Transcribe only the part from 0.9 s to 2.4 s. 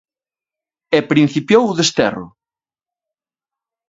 E principiou o desterro.